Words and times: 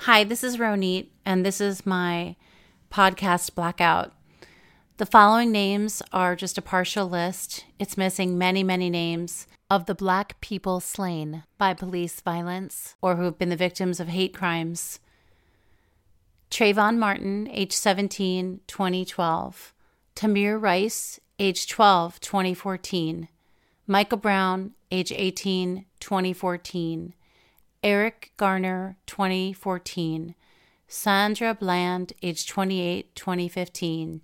Hi, 0.00 0.24
this 0.24 0.44
is 0.44 0.58
Ronit, 0.58 1.08
and 1.24 1.44
this 1.44 1.60
is 1.60 1.86
my 1.86 2.36
podcast 2.92 3.54
Blackout. 3.54 4.12
The 4.98 5.06
following 5.06 5.50
names 5.50 6.00
are 6.12 6.36
just 6.36 6.58
a 6.58 6.62
partial 6.62 7.08
list. 7.08 7.64
It's 7.78 7.96
missing 7.96 8.38
many, 8.38 8.62
many 8.62 8.88
names 8.88 9.48
of 9.68 9.86
the 9.86 9.94
black 9.94 10.40
people 10.40 10.80
slain 10.80 11.42
by 11.58 11.74
police 11.74 12.20
violence 12.20 12.94
or 13.00 13.16
who 13.16 13.24
have 13.24 13.38
been 13.38 13.48
the 13.48 13.56
victims 13.56 13.98
of 13.98 14.08
hate 14.08 14.34
crimes. 14.34 15.00
Trayvon 16.50 16.98
Martin, 16.98 17.48
age 17.50 17.72
17, 17.72 18.60
2012. 18.66 19.74
Tamir 20.14 20.60
Rice, 20.60 21.18
age 21.38 21.66
12, 21.66 22.20
2014. 22.20 23.28
Michael 23.88 24.18
Brown, 24.18 24.72
age 24.92 25.10
18, 25.10 25.86
2014. 25.98 27.14
Eric 27.86 28.32
Garner, 28.36 28.96
2014. 29.06 30.34
Sandra 30.88 31.54
Bland, 31.54 32.14
age 32.20 32.44
28, 32.44 33.14
2015. 33.14 34.22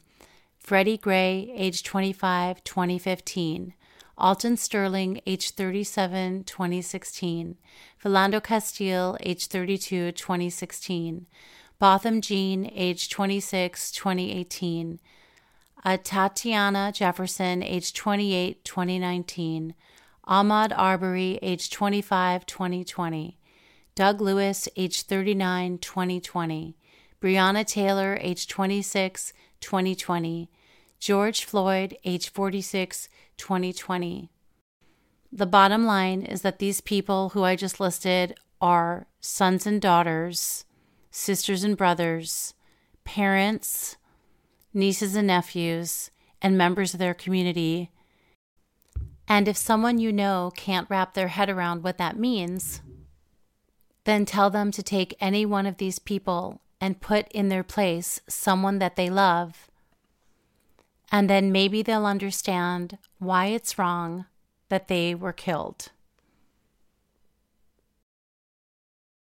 Freddie 0.59 0.99
Gray, 0.99 1.53
age 1.55 1.85
25, 1.85 2.65
2015. 2.65 3.75
Alton 4.19 4.57
Sterling, 4.57 5.21
age 5.29 5.53
37, 5.53 6.43
2016. 6.43 7.57
Philando 8.03 8.43
Castile, 8.43 9.17
age 9.21 9.47
32, 9.47 10.11
2016. 10.11 11.27
Botham 11.79 12.21
Jean, 12.21 12.69
age 12.75 13.09
26, 13.11 13.93
2018. 13.93 14.99
Uh, 15.85 15.97
Tatiana 16.03 16.91
Jefferson, 16.93 17.63
age 17.63 17.93
28, 17.93 18.65
2019. 18.65 19.75
Ahmaud 20.27 20.73
Arbery, 20.77 21.39
age 21.43 21.71
25, 21.71 22.45
2020. 22.45 23.39
Doug 23.95 24.23
Lewis, 24.23 24.69
age 24.75 25.03
39, 25.03 25.77
2020. 25.79 26.77
Breonna 27.21 27.67
Taylor, 27.67 28.19
age 28.23 28.49
26, 28.49 29.35
2020. 29.61 30.51
George 30.99 31.45
Floyd, 31.45 31.99
age 32.05 32.31
46, 32.31 33.09
2020. 33.37 34.31
The 35.31 35.47
bottom 35.47 35.85
line 35.85 36.23
is 36.23 36.41
that 36.41 36.59
these 36.59 36.81
people 36.81 37.31
who 37.31 37.43
I 37.45 37.55
just 37.55 37.81
listed 37.81 38.35
are 38.63 39.07
sons 39.21 39.67
and 39.67 39.81
daughters, 39.81 40.65
sisters 41.11 41.63
and 41.63 41.77
brothers, 41.77 42.55
parents, 43.05 43.97
nieces 44.73 45.15
and 45.15 45.27
nephews, 45.27 46.11
and 46.41 46.57
members 46.57 46.95
of 46.95 46.99
their 46.99 47.15
community. 47.15 47.91
And 49.29 49.49
if 49.49 49.57
someone 49.57 49.99
you 49.99 50.13
know 50.13 50.51
can't 50.57 50.89
wrap 50.89 51.13
their 51.13 51.29
head 51.29 51.51
around 51.51 51.83
what 51.83 51.99
that 51.99 52.19
means, 52.19 52.81
then 54.05 54.25
tell 54.25 54.51
them 54.51 54.71
to 54.73 54.83
take 54.83 55.17
any 55.21 55.47
one 55.47 55.67
of 55.67 55.77
these 55.77 55.99
people 55.99 56.61
and 56.81 57.01
put 57.01 57.31
in 57.33 57.49
their 57.49 57.63
place 57.63 58.21
someone 58.27 58.79
that 58.79 58.97
they 58.97 59.09
love. 59.09 59.71
And 61.11 61.29
then 61.31 61.53
maybe 61.53 61.83
they'll 61.83 62.07
understand 62.07 62.99
why 63.19 63.47
it's 63.47 63.79
wrong 63.79 64.27
that 64.69 64.89
they 64.89 65.15
were 65.15 65.33
killed. 65.33 65.91